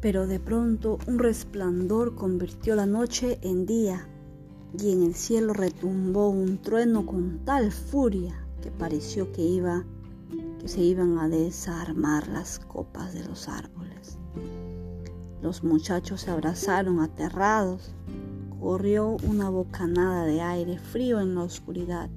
Pero 0.00 0.26
de 0.26 0.40
pronto 0.40 0.98
un 1.06 1.18
resplandor 1.18 2.14
convirtió 2.14 2.74
la 2.74 2.86
noche 2.86 3.38
en 3.42 3.66
día 3.66 4.08
y 4.78 4.92
en 4.92 5.02
el 5.02 5.14
cielo 5.14 5.52
retumbó 5.52 6.28
un 6.28 6.58
trueno 6.58 7.04
con 7.04 7.40
tal 7.44 7.70
furia 7.72 8.46
que 8.62 8.70
pareció 8.70 9.32
que 9.32 9.42
iba 9.42 9.84
que 10.60 10.68
se 10.68 10.82
iban 10.82 11.18
a 11.18 11.28
desarmar 11.28 12.28
las 12.28 12.58
copas 12.60 13.14
de 13.14 13.24
los 13.24 13.48
árboles. 13.48 14.18
Los 15.42 15.64
muchachos 15.64 16.20
se 16.20 16.30
abrazaron 16.30 17.00
aterrados. 17.00 17.94
Corrió 18.60 19.16
una 19.26 19.48
bocanada 19.48 20.24
de 20.26 20.42
aire 20.42 20.78
frío 20.78 21.20
en 21.20 21.34
la 21.34 21.42
oscuridad 21.42 22.10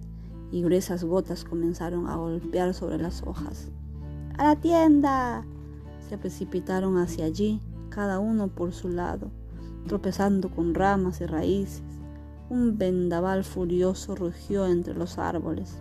y 0.51 0.61
gruesas 0.61 1.03
gotas 1.05 1.45
comenzaron 1.45 2.07
a 2.07 2.17
golpear 2.17 2.73
sobre 2.73 2.97
las 2.97 3.23
hojas. 3.23 3.69
¡A 4.37 4.43
la 4.43 4.55
tienda! 4.57 5.45
Se 6.09 6.17
precipitaron 6.17 6.97
hacia 6.97 7.25
allí, 7.25 7.61
cada 7.93 8.19
uno 8.19 8.47
por 8.47 8.73
su 8.73 8.89
lado, 8.89 9.29
tropezando 9.87 10.49
con 10.49 10.73
ramas 10.73 11.21
y 11.21 11.25
raíces. 11.25 11.83
Un 12.49 12.77
vendaval 12.77 13.43
furioso 13.43 14.15
rugió 14.15 14.65
entre 14.65 14.93
los 14.93 15.17
árboles. 15.17 15.77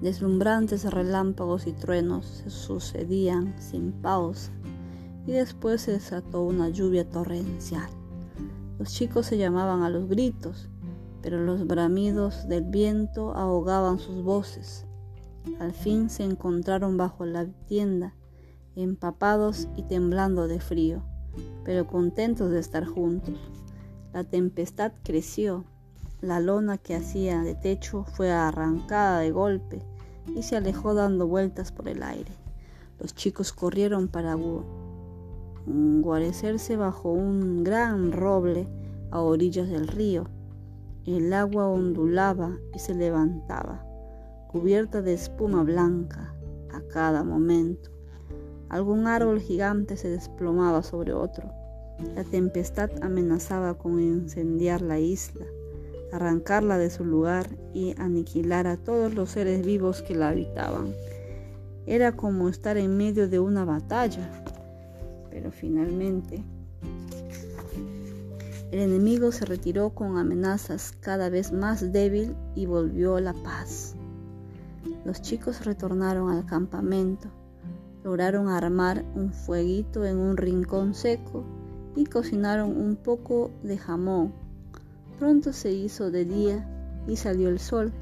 Deslumbrantes 0.00 0.84
relámpagos 0.84 1.66
y 1.66 1.72
truenos 1.72 2.26
se 2.26 2.50
sucedían 2.50 3.54
sin 3.58 3.92
pausa 3.92 4.52
y 5.26 5.32
después 5.32 5.82
se 5.82 5.92
desató 5.92 6.42
una 6.42 6.68
lluvia 6.68 7.08
torrencial. 7.08 7.88
Los 8.78 8.92
chicos 8.92 9.26
se 9.26 9.38
llamaban 9.38 9.82
a 9.82 9.90
los 9.90 10.08
gritos, 10.08 10.68
pero 11.20 11.44
los 11.44 11.66
bramidos 11.66 12.46
del 12.48 12.64
viento 12.64 13.34
ahogaban 13.34 13.98
sus 13.98 14.22
voces. 14.22 14.86
Al 15.58 15.72
fin 15.72 16.10
se 16.10 16.24
encontraron 16.24 16.96
bajo 16.96 17.26
la 17.26 17.46
tienda, 17.66 18.14
empapados 18.76 19.68
y 19.76 19.82
temblando 19.82 20.48
de 20.48 20.60
frío, 20.60 21.02
pero 21.64 21.86
contentos 21.86 22.50
de 22.50 22.60
estar 22.60 22.84
juntos. 22.84 23.34
La 24.12 24.24
tempestad 24.24 24.92
creció 25.02 25.64
la 26.20 26.40
lona 26.40 26.78
que 26.78 26.96
hacía 26.96 27.42
de 27.42 27.54
techo 27.54 28.02
fue 28.02 28.32
arrancada 28.32 29.20
de 29.20 29.30
golpe 29.30 29.80
y 30.34 30.42
se 30.42 30.56
alejó 30.56 30.92
dando 30.92 31.28
vueltas 31.28 31.70
por 31.70 31.88
el 31.88 32.02
aire. 32.02 32.32
Los 32.98 33.14
chicos 33.14 33.52
corrieron 33.52 34.08
para 34.08 34.36
guarecerse 35.64 36.76
bajo 36.76 37.12
un 37.12 37.62
gran 37.62 38.10
roble 38.10 38.66
a 39.12 39.20
orillas 39.20 39.68
del 39.68 39.86
río. 39.86 40.24
El 41.04 41.32
agua 41.32 41.68
ondulaba 41.68 42.58
y 42.74 42.80
se 42.80 42.94
levantaba, 42.94 43.86
cubierta 44.50 45.02
de 45.02 45.14
espuma 45.14 45.62
blanca 45.62 46.34
a 46.72 46.80
cada 46.92 47.22
momento. 47.22 47.90
Algún 48.68 49.06
árbol 49.06 49.40
gigante 49.40 49.96
se 49.96 50.08
desplomaba 50.08 50.82
sobre 50.82 51.12
otro. 51.12 51.50
La 52.14 52.24
tempestad 52.24 52.90
amenazaba 53.02 53.76
con 53.76 54.00
incendiar 54.00 54.82
la 54.82 54.98
isla 54.98 55.46
arrancarla 56.12 56.78
de 56.78 56.90
su 56.90 57.04
lugar 57.04 57.48
y 57.74 57.94
aniquilar 57.98 58.66
a 58.66 58.76
todos 58.76 59.14
los 59.14 59.30
seres 59.30 59.64
vivos 59.64 60.02
que 60.02 60.14
la 60.14 60.30
habitaban. 60.30 60.92
Era 61.86 62.12
como 62.12 62.48
estar 62.48 62.76
en 62.76 62.96
medio 62.96 63.28
de 63.28 63.38
una 63.38 63.64
batalla, 63.64 64.30
pero 65.30 65.50
finalmente 65.50 66.42
el 68.70 68.80
enemigo 68.80 69.32
se 69.32 69.46
retiró 69.46 69.90
con 69.90 70.18
amenazas 70.18 70.92
cada 71.00 71.30
vez 71.30 71.52
más 71.52 71.92
débil 71.92 72.36
y 72.54 72.66
volvió 72.66 73.18
la 73.20 73.32
paz. 73.32 73.94
Los 75.04 75.22
chicos 75.22 75.64
retornaron 75.64 76.30
al 76.30 76.44
campamento, 76.44 77.28
lograron 78.04 78.48
armar 78.48 79.04
un 79.14 79.32
fueguito 79.32 80.04
en 80.04 80.18
un 80.18 80.36
rincón 80.36 80.94
seco 80.94 81.44
y 81.96 82.06
cocinaron 82.06 82.76
un 82.76 82.96
poco 82.96 83.50
de 83.62 83.78
jamón 83.78 84.32
Pronto 85.18 85.52
se 85.52 85.72
hizo 85.72 86.12
de 86.12 86.24
día 86.24 86.64
y 87.08 87.16
salió 87.16 87.48
el 87.48 87.58
sol. 87.58 87.92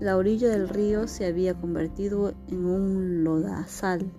La 0.00 0.16
orilla 0.16 0.48
del 0.48 0.70
río 0.70 1.06
se 1.06 1.26
había 1.26 1.52
convertido 1.52 2.32
en 2.48 2.64
un 2.64 3.24
lodazal. 3.24 4.10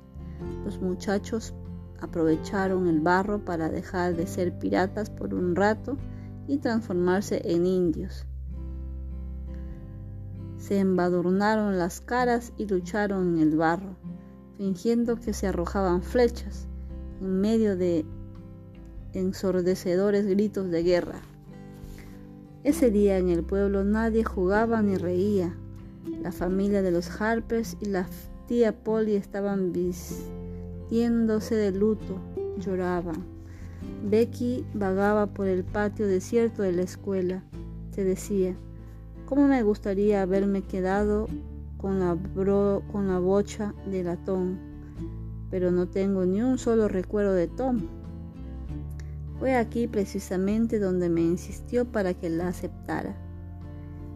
Los 0.65 0.79
muchachos 0.79 1.55
aprovecharon 1.99 2.87
el 2.87 2.99
barro 2.99 3.43
para 3.43 3.69
dejar 3.69 4.15
de 4.15 4.27
ser 4.27 4.59
piratas 4.59 5.09
por 5.09 5.33
un 5.33 5.55
rato 5.55 5.97
y 6.47 6.59
transformarse 6.59 7.41
en 7.43 7.65
indios. 7.65 8.27
Se 10.57 10.77
embadurnaron 10.77 11.79
las 11.79 12.01
caras 12.01 12.53
y 12.55 12.67
lucharon 12.67 13.37
en 13.37 13.41
el 13.41 13.57
barro, 13.57 13.95
fingiendo 14.59 15.15
que 15.15 15.31
se 15.31 15.47
arrojaban 15.47 16.03
flechas 16.03 16.67
en 17.21 17.39
medio 17.39 17.77
de 17.77 18.03
ensordecedores 19.13 20.27
gritos 20.27 20.69
de 20.69 20.83
guerra. 20.83 21.21
Ese 22.65 22.91
día 22.91 23.17
en 23.19 23.29
el 23.29 23.41
pueblo 23.41 23.85
nadie 23.85 24.25
jugaba 24.25 24.81
ni 24.81 24.97
reía. 24.97 25.55
La 26.21 26.33
familia 26.33 26.81
de 26.81 26.91
los 26.91 27.21
Harpers 27.21 27.77
y 27.79 27.85
la 27.85 28.05
tía 28.47 28.83
Polly 28.83 29.15
estaban 29.15 29.71
vistiéndose 29.71 31.55
de 31.55 31.71
luto, 31.71 32.19
lloraban. 32.57 33.23
Becky 34.03 34.65
vagaba 34.73 35.27
por 35.27 35.47
el 35.47 35.63
patio 35.63 36.05
desierto 36.05 36.63
de 36.63 36.73
la 36.73 36.81
escuela. 36.81 37.45
Se 37.91 38.03
decía, 38.03 38.57
¿cómo 39.25 39.47
me 39.47 39.63
gustaría 39.63 40.21
haberme 40.21 40.63
quedado 40.63 41.29
con 41.79 41.99
la, 41.99 42.15
con 42.91 43.07
la 43.07 43.19
bocha 43.19 43.73
de 43.87 44.03
latón? 44.03 44.59
Pero 45.49 45.71
no 45.71 45.87
tengo 45.87 46.25
ni 46.25 46.41
un 46.41 46.59
solo 46.59 46.87
recuerdo 46.87 47.33
de 47.33 47.47
Tom. 47.47 47.87
Fue 49.39 49.55
aquí 49.55 49.87
precisamente 49.87 50.77
donde 50.77 51.09
me 51.09 51.21
insistió 51.21 51.85
para 51.85 52.13
que 52.13 52.29
la 52.29 52.49
aceptara. 52.49 53.15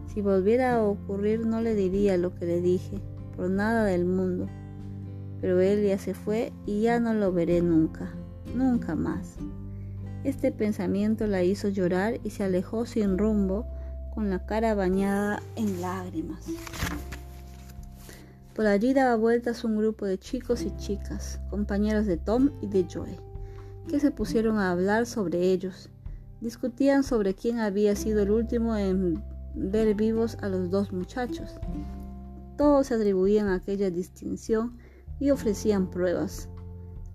Si 0.06 0.20
volviera 0.20 0.76
a 0.76 0.82
ocurrir 0.84 1.44
no 1.44 1.60
le 1.60 1.74
diría 1.74 2.16
lo 2.16 2.34
que 2.34 2.46
le 2.46 2.60
dije, 2.60 3.00
por 3.34 3.50
nada 3.50 3.84
del 3.84 4.04
mundo. 4.04 4.48
Pero 5.40 5.60
él 5.60 5.84
ya 5.84 5.98
se 5.98 6.14
fue 6.14 6.52
y 6.66 6.82
ya 6.82 7.00
no 7.00 7.14
lo 7.14 7.32
veré 7.32 7.62
nunca, 7.62 8.14
nunca 8.54 8.94
más. 8.94 9.36
Este 10.22 10.52
pensamiento 10.52 11.26
la 11.26 11.42
hizo 11.42 11.68
llorar 11.68 12.20
y 12.22 12.30
se 12.30 12.44
alejó 12.44 12.86
sin 12.86 13.18
rumbo, 13.18 13.66
con 14.14 14.30
la 14.30 14.46
cara 14.46 14.74
bañada 14.74 15.42
en 15.56 15.80
lágrimas. 15.80 16.46
Por 18.54 18.66
allí 18.66 18.94
daba 18.94 19.16
vueltas 19.16 19.64
un 19.64 19.76
grupo 19.76 20.06
de 20.06 20.18
chicos 20.18 20.62
y 20.62 20.74
chicas, 20.76 21.40
compañeros 21.50 22.06
de 22.06 22.16
Tom 22.16 22.50
y 22.60 22.68
de 22.68 22.86
Joey 22.92 23.18
que 23.88 24.00
se 24.00 24.10
pusieron 24.10 24.58
a 24.58 24.70
hablar 24.70 25.06
sobre 25.06 25.52
ellos. 25.52 25.90
Discutían 26.40 27.02
sobre 27.02 27.34
quién 27.34 27.58
había 27.60 27.96
sido 27.96 28.22
el 28.22 28.30
último 28.30 28.76
en 28.76 29.22
ver 29.54 29.94
vivos 29.94 30.36
a 30.40 30.48
los 30.48 30.70
dos 30.70 30.92
muchachos. 30.92 31.58
Todos 32.56 32.88
se 32.88 32.94
atribuían 32.94 33.48
a 33.48 33.56
aquella 33.56 33.90
distinción 33.90 34.78
y 35.20 35.30
ofrecían 35.30 35.90
pruebas. 35.90 36.48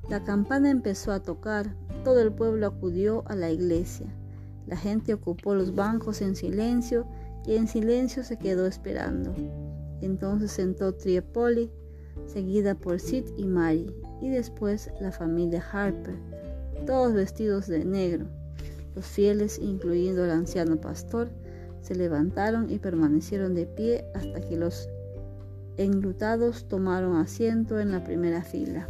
La 0.10 0.24
campana 0.24 0.70
empezó 0.70 1.12
a 1.12 1.22
tocar, 1.22 1.76
todo 2.04 2.20
el 2.22 2.34
pueblo 2.34 2.68
acudió 2.68 3.24
a 3.28 3.36
la 3.36 3.52
iglesia. 3.52 4.08
La 4.66 4.78
gente 4.78 5.14
ocupó 5.14 5.56
los 5.56 5.76
bancos 5.76 6.22
en 6.22 6.36
silencio 6.36 7.08
y 7.46 7.56
en 7.56 7.68
silencio 7.68 8.24
se 8.24 8.38
quedó 8.38 8.68
esperando. 8.68 9.34
Entonces 10.02 10.52
sentó 10.52 10.94
Triepoli, 10.94 11.72
seguida 12.26 12.76
por 12.76 13.00
Sid 13.00 13.26
y 13.38 13.46
Mary, 13.46 13.94
y 14.22 14.30
después 14.30 14.92
la 15.00 15.12
familia 15.12 15.64
Harper 15.72 16.16
todos 16.86 17.14
vestidos 17.14 17.68
de 17.68 17.86
negro. 17.86 18.26
Los 18.96 19.06
fieles, 19.06 19.60
incluyendo 19.60 20.26
el 20.26 20.32
anciano 20.32 20.78
pastor, 20.78 21.30
se 21.82 21.96
levantaron 21.96 22.70
y 22.70 22.80
permanecieron 22.80 23.56
de 23.56 23.66
pie 23.66 24.06
hasta 24.14 24.42
que 24.42 24.58
los 24.58 24.90
enlutados 25.78 26.68
tomaron 26.68 27.16
asiento 27.16 27.80
en 27.80 27.92
la 27.92 28.04
primera 28.04 28.44
fila. 28.44 28.88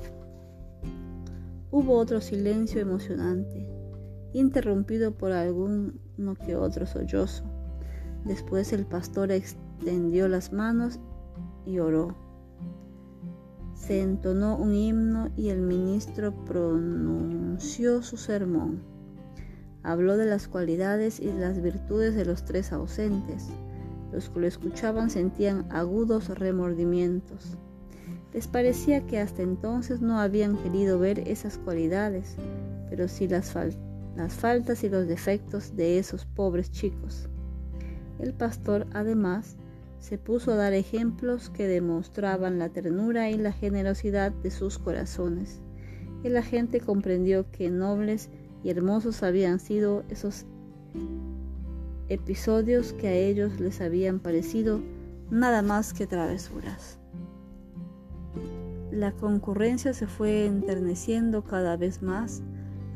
Hubo 1.71 1.97
otro 1.97 2.19
silencio 2.19 2.81
emocionante, 2.81 3.69
interrumpido 4.33 5.11
por 5.11 5.31
alguno 5.31 5.93
que 6.45 6.55
otro 6.55 6.87
sollozo. 6.87 7.43
Después 8.25 8.73
el 8.73 8.85
pastor 8.85 9.31
extendió 9.31 10.27
las 10.27 10.51
manos 10.51 10.99
y 11.65 11.79
oró 11.79 12.15
se 13.89 14.01
entonó 14.01 14.55
un 14.55 14.75
himno 14.75 15.31
y 15.35 15.49
el 15.49 15.61
ministro 15.61 16.31
pronunció 16.45 18.03
su 18.03 18.17
sermón. 18.17 18.83
Habló 19.81 20.15
de 20.15 20.25
las 20.25 20.47
cualidades 20.47 21.19
y 21.19 21.31
las 21.31 21.59
virtudes 21.59 22.13
de 22.13 22.23
los 22.23 22.45
tres 22.45 22.71
ausentes. 22.71 23.47
Los 24.11 24.29
que 24.29 24.41
lo 24.41 24.47
escuchaban 24.47 25.09
sentían 25.09 25.65
agudos 25.71 26.29
remordimientos. 26.29 27.57
Les 28.31 28.47
parecía 28.47 29.07
que 29.07 29.19
hasta 29.19 29.41
entonces 29.41 30.01
no 30.01 30.19
habían 30.19 30.57
querido 30.57 30.99
ver 30.99 31.27
esas 31.27 31.57
cualidades, 31.57 32.35
pero 32.91 33.07
sí 33.07 33.27
las, 33.27 33.55
las 34.15 34.33
faltas 34.33 34.83
y 34.83 34.89
los 34.89 35.07
defectos 35.07 35.75
de 35.75 35.97
esos 35.97 36.25
pobres 36.25 36.69
chicos. 36.69 37.27
El 38.19 38.33
pastor, 38.33 38.85
además, 38.93 39.55
se 39.99 40.17
puso 40.17 40.51
a 40.51 40.55
dar 40.55 40.73
ejemplos 40.73 41.49
que 41.49 41.67
demostraban 41.67 42.57
la 42.57 42.69
ternura 42.69 43.29
y 43.29 43.37
la 43.37 43.51
generosidad 43.51 44.31
de 44.31 44.51
sus 44.51 44.79
corazones. 44.79 45.61
el 46.23 46.35
agente 46.35 46.81
comprendió 46.81 47.49
que 47.49 47.69
nobles 47.69 48.29
y 48.61 48.69
hermosos 48.69 49.23
habían 49.23 49.59
sido 49.59 50.03
esos 50.09 50.45
episodios 52.09 52.91
que 52.91 53.07
a 53.07 53.13
ellos 53.13 53.59
les 53.61 53.79
habían 53.79 54.19
parecido 54.19 54.81
nada 55.29 55.61
más 55.61 55.93
que 55.93 56.07
travesuras. 56.07 56.97
La 58.91 59.13
concurrencia 59.13 59.93
se 59.93 60.07
fue 60.07 60.45
enterneciendo 60.45 61.43
cada 61.43 61.77
vez 61.77 62.01
más 62.01 62.41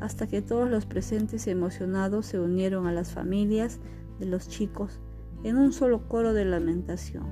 hasta 0.00 0.26
que 0.26 0.42
todos 0.42 0.68
los 0.68 0.84
presentes 0.84 1.46
emocionados 1.46 2.26
se 2.26 2.38
unieron 2.40 2.86
a 2.86 2.92
las 2.92 3.12
familias 3.12 3.78
de 4.18 4.26
los 4.26 4.48
chicos 4.48 5.00
en 5.44 5.56
un 5.56 5.72
solo 5.72 6.08
coro 6.08 6.32
de 6.32 6.44
lamentación. 6.44 7.24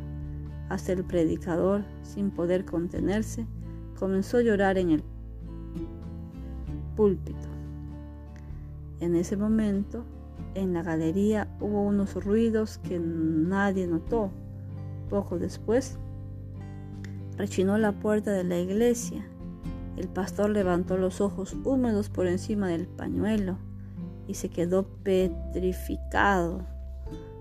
Hasta 0.68 0.92
el 0.92 1.04
predicador, 1.04 1.82
sin 2.02 2.30
poder 2.30 2.64
contenerse, 2.64 3.46
comenzó 3.98 4.38
a 4.38 4.42
llorar 4.42 4.78
en 4.78 4.90
el 4.90 5.04
púlpito. 6.94 7.48
En 9.00 9.16
ese 9.16 9.36
momento, 9.36 10.04
en 10.54 10.74
la 10.74 10.82
galería 10.82 11.48
hubo 11.60 11.82
unos 11.82 12.14
ruidos 12.24 12.78
que 12.78 13.00
nadie 13.00 13.86
notó. 13.86 14.30
Poco 15.10 15.38
después, 15.38 15.98
rechinó 17.36 17.78
la 17.78 17.92
puerta 17.92 18.32
de 18.32 18.44
la 18.44 18.58
iglesia. 18.58 19.26
El 19.96 20.08
pastor 20.08 20.50
levantó 20.50 20.96
los 20.96 21.20
ojos 21.20 21.56
húmedos 21.64 22.08
por 22.08 22.26
encima 22.26 22.68
del 22.68 22.86
pañuelo 22.86 23.58
y 24.26 24.34
se 24.34 24.48
quedó 24.48 24.86
petrificado. 25.02 26.66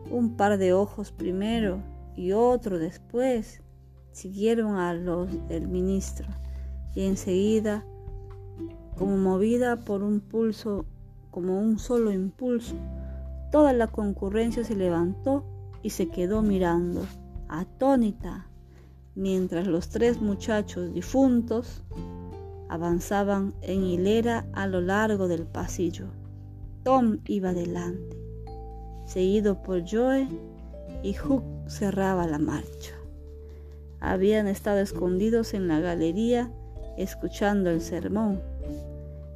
Un 0.10 0.36
par 0.36 0.58
de 0.58 0.74
ojos 0.74 1.12
primero 1.12 1.80
y 2.16 2.32
otro 2.32 2.80
después 2.80 3.62
siguieron 4.12 4.76
a 4.76 4.94
los 4.94 5.48
del 5.48 5.68
ministro 5.68 6.28
y 6.96 7.06
enseguida, 7.06 7.86
como 8.98 9.18
movida 9.18 9.78
por 9.78 10.04
un 10.04 10.20
pulso, 10.20 10.86
como 11.32 11.60
un 11.60 11.80
solo 11.80 12.12
impulso, 12.12 12.76
toda 13.52 13.74
la 13.74 13.88
concurrencia 13.88 14.64
se 14.64 14.76
levantó 14.76 15.46
y 15.82 15.92
se 15.92 16.10
quedó 16.10 16.42
mirando, 16.42 17.06
atónita, 17.48 18.48
mientras 19.16 19.68
los 19.68 19.90
tres 19.90 20.22
muchachos 20.22 20.94
difuntos 20.94 21.84
avanzaban 22.70 23.54
en 23.62 23.84
hilera 23.84 24.46
a 24.54 24.68
lo 24.68 24.82
largo 24.82 25.28
del 25.28 25.46
pasillo. 25.46 26.08
Tom 26.84 27.20
iba 27.26 27.54
delante, 27.54 28.21
seguido 29.12 29.62
por 29.62 29.84
Joe, 29.86 30.28
y 31.04 31.14
Hook 31.14 31.44
cerraba 31.68 32.28
la 32.28 32.40
marcha. 32.40 32.94
Habían 34.00 34.48
estado 34.48 34.80
escondidos 34.80 35.54
en 35.54 35.68
la 35.68 35.80
galería 35.80 36.50
escuchando 36.98 37.70
el 37.70 37.82
sermón. 37.82 38.42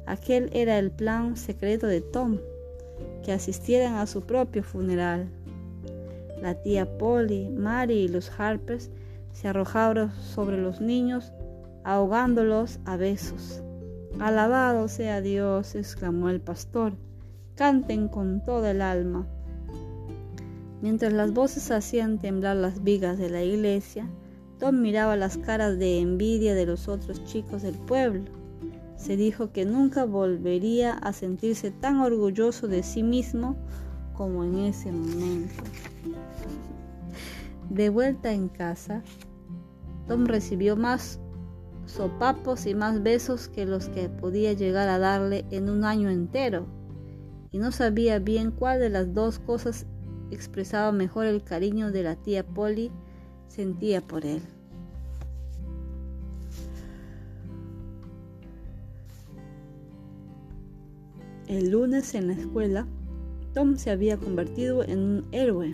Aquel 0.06 0.48
era 0.52 0.78
el 0.78 0.90
plan 0.90 1.36
secreto 1.36 1.86
de 1.86 2.00
Tom, 2.00 2.38
que 3.22 3.32
asistieran 3.32 3.96
a 3.96 4.06
su 4.06 4.22
propio 4.22 4.62
funeral. 4.62 5.28
La 6.40 6.54
tía 6.54 6.96
Polly, 6.96 7.50
Mary 7.50 8.04
y 8.04 8.08
los 8.08 8.30
Harpers 8.38 8.90
se 9.32 9.48
arrojaron 9.48 10.10
sobre 10.12 10.56
los 10.58 10.80
niños, 10.80 11.32
ahogándolos 11.84 12.78
a 12.86 12.96
besos. 12.96 13.62
Alabado 14.20 14.88
sea 14.88 15.20
Dios, 15.20 15.74
exclamó 15.74 16.30
el 16.30 16.40
pastor, 16.40 16.94
canten 17.56 18.08
con 18.08 18.42
toda 18.42 18.70
el 18.70 18.80
alma. 18.80 19.26
Mientras 20.86 21.12
las 21.12 21.32
voces 21.32 21.72
hacían 21.72 22.20
temblar 22.20 22.54
las 22.54 22.84
vigas 22.84 23.18
de 23.18 23.28
la 23.28 23.42
iglesia, 23.42 24.08
Tom 24.60 24.82
miraba 24.82 25.16
las 25.16 25.36
caras 25.36 25.80
de 25.80 25.98
envidia 25.98 26.54
de 26.54 26.64
los 26.64 26.86
otros 26.86 27.24
chicos 27.24 27.62
del 27.62 27.74
pueblo. 27.74 28.30
Se 28.94 29.16
dijo 29.16 29.50
que 29.50 29.64
nunca 29.64 30.04
volvería 30.04 30.92
a 30.92 31.12
sentirse 31.12 31.72
tan 31.72 31.96
orgulloso 31.96 32.68
de 32.68 32.84
sí 32.84 33.02
mismo 33.02 33.56
como 34.14 34.44
en 34.44 34.58
ese 34.58 34.92
momento. 34.92 35.64
De 37.68 37.88
vuelta 37.88 38.32
en 38.32 38.48
casa, 38.48 39.02
Tom 40.06 40.26
recibió 40.26 40.76
más 40.76 41.18
sopapos 41.86 42.64
y 42.64 42.76
más 42.76 43.02
besos 43.02 43.48
que 43.48 43.66
los 43.66 43.88
que 43.88 44.08
podía 44.08 44.52
llegar 44.52 44.88
a 44.88 45.00
darle 45.00 45.46
en 45.50 45.68
un 45.68 45.84
año 45.84 46.10
entero, 46.10 46.68
y 47.50 47.58
no 47.58 47.72
sabía 47.72 48.20
bien 48.20 48.52
cuál 48.52 48.78
de 48.78 48.90
las 48.90 49.12
dos 49.14 49.40
cosas 49.40 49.84
expresaba 50.30 50.92
mejor 50.92 51.26
el 51.26 51.42
cariño 51.42 51.92
de 51.92 52.02
la 52.02 52.16
tía 52.16 52.44
Polly 52.44 52.90
sentía 53.48 54.00
por 54.00 54.24
él. 54.24 54.42
El 61.46 61.70
lunes 61.70 62.14
en 62.14 62.26
la 62.26 62.32
escuela, 62.32 62.88
Tom 63.54 63.76
se 63.76 63.90
había 63.90 64.16
convertido 64.16 64.82
en 64.82 64.98
un 64.98 65.26
héroe. 65.30 65.72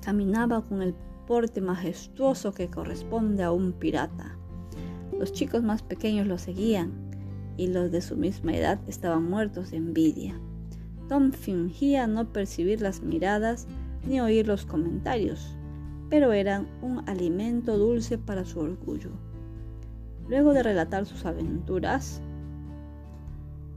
Caminaba 0.00 0.62
con 0.62 0.80
el 0.80 0.94
porte 1.26 1.60
majestuoso 1.60 2.52
que 2.52 2.70
corresponde 2.70 3.42
a 3.42 3.50
un 3.50 3.72
pirata. 3.72 4.38
Los 5.18 5.32
chicos 5.32 5.62
más 5.62 5.82
pequeños 5.82 6.26
lo 6.26 6.38
seguían 6.38 6.92
y 7.56 7.68
los 7.68 7.90
de 7.90 8.00
su 8.00 8.16
misma 8.16 8.54
edad 8.54 8.80
estaban 8.86 9.28
muertos 9.28 9.72
de 9.72 9.78
envidia. 9.78 10.38
Tom 11.08 11.32
fingía 11.32 12.06
no 12.06 12.32
percibir 12.32 12.80
las 12.80 13.02
miradas 13.02 13.66
ni 14.06 14.20
oír 14.20 14.46
los 14.46 14.64
comentarios, 14.64 15.56
pero 16.08 16.32
eran 16.32 16.66
un 16.82 17.06
alimento 17.08 17.76
dulce 17.76 18.18
para 18.18 18.44
su 18.44 18.60
orgullo. 18.60 19.10
Luego 20.28 20.54
de 20.54 20.62
relatar 20.62 21.04
sus 21.04 21.26
aventuras, 21.26 22.22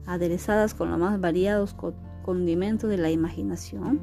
aderezadas 0.06 0.74
con 0.74 0.90
los 0.90 1.00
más 1.00 1.20
variados 1.20 1.76
condimentos 2.24 2.90
de 2.90 2.98
la 2.98 3.12
imaginación, 3.12 4.00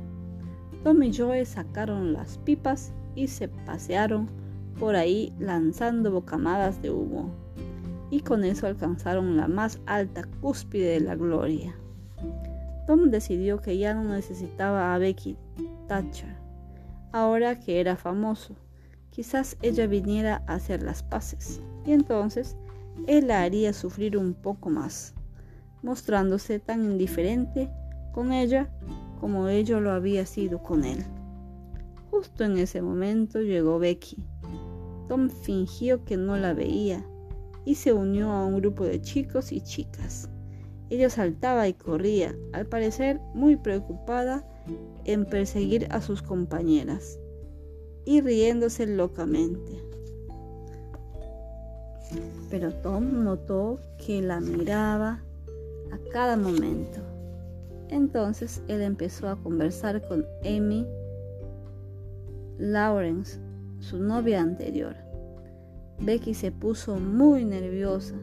Tom 0.83 1.03
y 1.03 1.15
Joe 1.15 1.47
sacaron 1.47 2.13
las 2.13 2.37
pipas 2.39 2.93
y 3.15 3.29
se 3.29 3.49
pasearon 3.49 4.29
por 4.79 4.97
ahí 4.97 5.33
lanzando 5.39 6.11
bocamadas 6.11 6.83
de 6.83 6.91
humo, 6.91 7.31
y 8.11 8.21
con 8.21 8.45
eso 8.45 8.67
alcanzaron 8.67 9.39
la 9.39 9.49
más 9.49 9.81
alta 9.87 10.25
cúspide 10.43 10.89
de 10.89 11.01
la 11.01 11.15
gloria. 11.15 11.75
Tom 12.87 13.11
decidió 13.11 13.61
que 13.61 13.79
ya 13.79 13.95
no 13.95 14.05
necesitaba 14.05 14.95
a 14.95 14.99
Becky 14.99 15.37
Thatcher, 15.89 16.37
ahora 17.13 17.59
que 17.59 17.81
era 17.81 17.97
famoso. 17.97 18.57
Quizás 19.11 19.57
ella 19.63 19.87
viniera 19.87 20.43
a 20.47 20.55
hacer 20.55 20.83
las 20.83 21.03
paces, 21.03 21.61
y 21.87 21.93
entonces 21.93 22.57
él 23.07 23.29
la 23.29 23.43
haría 23.43 23.73
sufrir 23.73 24.17
un 24.17 24.35
poco 24.35 24.71
más, 24.71 25.15
mostrándose 25.83 26.59
tan 26.59 26.85
indiferente 26.85 27.71
con 28.13 28.33
ella 28.33 28.71
como 29.21 29.49
ella 29.49 29.81
lo 29.81 29.93
había 29.93 30.27
sido 30.27 30.63
con 30.63 30.85
él. 30.85 31.05
Justo 32.11 32.45
en 32.45 32.59
ese 32.59 32.83
momento 32.83 33.41
llegó 33.41 33.79
Becky. 33.79 34.23
Tom 35.09 35.31
fingió 35.31 36.05
que 36.05 36.17
no 36.17 36.37
la 36.37 36.53
veía 36.55 37.05
y 37.65 37.77
se 37.77 37.93
unió 37.93 38.31
a 38.31 38.45
un 38.45 38.57
grupo 38.61 38.85
de 38.85 39.01
chicos 39.01 39.53
y 39.53 39.61
chicas. 39.61 40.29
Ella 40.91 41.11
saltaba 41.11 41.67
y 41.69 41.75
corría, 41.75 42.35
al 42.53 42.67
parecer 42.67 43.21
muy 43.35 43.57
preocupada 43.57 44.47
en 45.05 45.25
perseguir 45.25 45.87
a 45.91 46.01
sus 46.01 46.23
compañeras 46.23 47.19
y 48.05 48.21
riéndose 48.21 48.87
locamente. 48.87 49.83
Pero 52.51 52.73
Tom 52.75 53.25
notó 53.25 53.81
que 54.05 54.23
la 54.23 54.41
miraba 54.41 55.23
a 55.91 55.99
cada 56.13 56.37
momento. 56.37 57.01
Entonces 57.89 58.63
él 58.69 58.83
empezó 58.83 59.29
a 59.29 59.37
conversar 59.37 60.07
con 60.07 60.25
Amy 60.45 60.87
Lawrence, 62.59 63.39
su 63.81 63.99
novia 63.99 64.41
anterior. 64.41 64.97
Becky 66.01 66.35
se 66.35 66.53
puso 66.53 66.97
muy 66.97 67.45
nerviosa. 67.45 68.15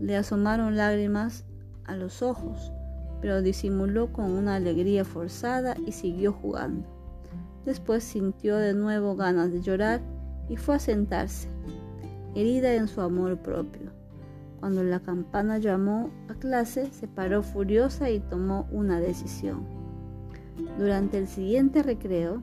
Le 0.00 0.16
asomaron 0.16 0.76
lágrimas 0.76 1.44
a 1.86 1.96
los 1.96 2.22
ojos, 2.22 2.72
pero 3.20 3.42
disimuló 3.42 4.12
con 4.12 4.32
una 4.32 4.56
alegría 4.56 5.04
forzada 5.04 5.76
y 5.86 5.92
siguió 5.92 6.32
jugando. 6.32 6.86
Después 7.64 8.04
sintió 8.04 8.56
de 8.56 8.74
nuevo 8.74 9.16
ganas 9.16 9.50
de 9.50 9.62
llorar 9.62 10.00
y 10.48 10.56
fue 10.56 10.74
a 10.74 10.78
sentarse, 10.78 11.48
herida 12.34 12.74
en 12.74 12.88
su 12.88 13.00
amor 13.00 13.38
propio. 13.38 13.92
Cuando 14.60 14.82
la 14.82 15.00
campana 15.00 15.58
llamó 15.58 16.10
a 16.28 16.34
clase, 16.34 16.90
se 16.90 17.06
paró 17.08 17.42
furiosa 17.42 18.10
y 18.10 18.20
tomó 18.20 18.66
una 18.70 19.00
decisión. 19.00 19.64
Durante 20.78 21.18
el 21.18 21.26
siguiente 21.26 21.82
recreo, 21.82 22.42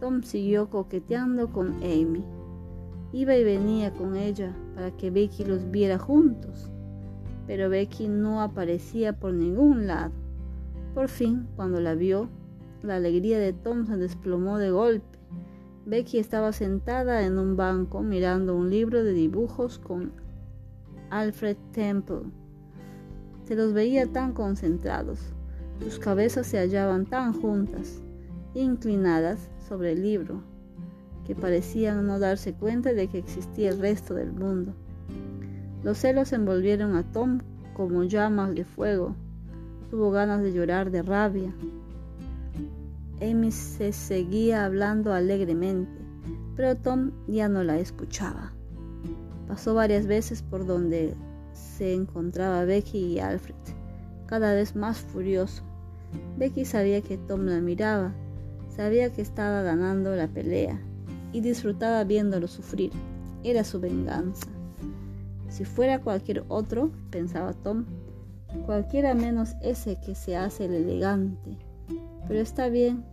Tom 0.00 0.22
siguió 0.22 0.70
coqueteando 0.70 1.52
con 1.52 1.74
Amy. 1.82 2.24
Iba 3.12 3.36
y 3.36 3.44
venía 3.44 3.92
con 3.92 4.16
ella 4.16 4.54
para 4.74 4.90
que 4.96 5.10
Becky 5.10 5.44
los 5.44 5.70
viera 5.70 5.98
juntos, 5.98 6.70
pero 7.50 7.68
Becky 7.68 8.06
no 8.06 8.42
aparecía 8.42 9.12
por 9.12 9.32
ningún 9.32 9.88
lado. 9.88 10.12
Por 10.94 11.08
fin, 11.08 11.48
cuando 11.56 11.80
la 11.80 11.96
vio, 11.96 12.28
la 12.80 12.94
alegría 12.94 13.40
de 13.40 13.52
Tom 13.52 13.86
se 13.86 13.96
desplomó 13.96 14.58
de 14.58 14.70
golpe. 14.70 15.18
Becky 15.84 16.20
estaba 16.20 16.52
sentada 16.52 17.26
en 17.26 17.40
un 17.40 17.56
banco 17.56 18.02
mirando 18.02 18.54
un 18.54 18.70
libro 18.70 19.02
de 19.02 19.12
dibujos 19.14 19.80
con 19.80 20.12
Alfred 21.10 21.56
Temple. 21.72 22.20
Se 23.42 23.56
los 23.56 23.72
veía 23.72 24.06
tan 24.06 24.32
concentrados, 24.32 25.18
sus 25.80 25.98
cabezas 25.98 26.46
se 26.46 26.58
hallaban 26.58 27.04
tan 27.04 27.32
juntas, 27.32 28.00
inclinadas 28.54 29.50
sobre 29.68 29.94
el 29.94 30.04
libro, 30.04 30.40
que 31.26 31.34
parecían 31.34 32.06
no 32.06 32.20
darse 32.20 32.54
cuenta 32.54 32.92
de 32.92 33.08
que 33.08 33.18
existía 33.18 33.70
el 33.70 33.80
resto 33.80 34.14
del 34.14 34.30
mundo. 34.30 34.72
Los 35.82 35.98
celos 35.98 36.32
envolvieron 36.32 36.94
a 36.94 37.02
Tom 37.02 37.40
como 37.74 38.04
llamas 38.04 38.54
de 38.54 38.64
fuego. 38.64 39.14
Tuvo 39.90 40.10
ganas 40.10 40.42
de 40.42 40.52
llorar 40.52 40.90
de 40.90 41.02
rabia. 41.02 41.54
Amy 43.22 43.50
se 43.50 43.92
seguía 43.92 44.64
hablando 44.64 45.12
alegremente, 45.12 45.98
pero 46.56 46.76
Tom 46.76 47.12
ya 47.26 47.48
no 47.48 47.64
la 47.64 47.78
escuchaba. 47.78 48.52
Pasó 49.48 49.74
varias 49.74 50.06
veces 50.06 50.42
por 50.42 50.66
donde 50.66 51.14
se 51.52 51.94
encontraba 51.94 52.64
Becky 52.64 52.98
y 52.98 53.18
Alfred, 53.18 53.54
cada 54.26 54.54
vez 54.54 54.76
más 54.76 54.98
furioso. 54.98 55.62
Becky 56.38 56.64
sabía 56.64 57.00
que 57.00 57.18
Tom 57.18 57.46
la 57.46 57.60
miraba, 57.60 58.12
sabía 58.68 59.12
que 59.12 59.22
estaba 59.22 59.62
ganando 59.62 60.14
la 60.14 60.28
pelea 60.28 60.78
y 61.32 61.40
disfrutaba 61.40 62.04
viéndolo 62.04 62.48
sufrir. 62.48 62.92
Era 63.42 63.64
su 63.64 63.80
venganza. 63.80 64.46
Si 65.50 65.64
fuera 65.64 66.00
cualquier 66.00 66.44
otro, 66.48 66.90
pensaba 67.10 67.52
Tom, 67.52 67.84
cualquiera 68.64 69.14
menos 69.14 69.56
ese 69.62 70.00
que 70.00 70.14
se 70.14 70.36
hace 70.36 70.66
el 70.66 70.74
elegante. 70.74 71.58
Pero 72.26 72.40
está 72.40 72.68
bien. 72.68 73.04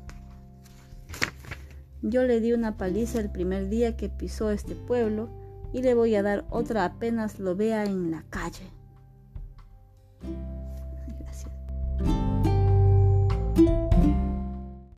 Yo 2.03 2.23
le 2.23 2.39
di 2.39 2.53
una 2.53 2.77
paliza 2.77 3.19
el 3.19 3.31
primer 3.31 3.69
día 3.69 3.97
que 3.97 4.07
pisó 4.07 4.51
este 4.51 4.75
pueblo 4.75 5.29
y 5.73 5.81
le 5.81 5.95
voy 5.95 6.15
a 6.15 6.23
dar 6.23 6.45
otra 6.51 6.85
apenas 6.85 7.39
lo 7.39 7.55
vea 7.55 7.83
en 7.85 8.11
la 8.11 8.23
calle. 8.29 8.71